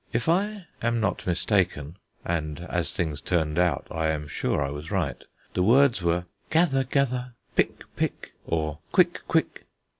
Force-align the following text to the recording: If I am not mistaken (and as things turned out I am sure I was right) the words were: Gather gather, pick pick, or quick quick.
If 0.11 0.27
I 0.27 0.65
am 0.81 0.99
not 0.99 1.27
mistaken 1.27 1.95
(and 2.25 2.61
as 2.61 2.91
things 2.91 3.21
turned 3.21 3.59
out 3.59 3.85
I 3.91 4.07
am 4.07 4.27
sure 4.27 4.59
I 4.65 4.71
was 4.71 4.89
right) 4.89 5.23
the 5.53 5.61
words 5.61 6.01
were: 6.01 6.25
Gather 6.49 6.83
gather, 6.85 7.33
pick 7.55 7.83
pick, 7.95 8.33
or 8.47 8.79
quick 8.91 9.19
quick. 9.27 9.67